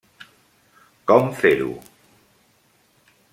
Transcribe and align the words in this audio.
Com 1.11 1.29
fer-ho? 1.41 1.69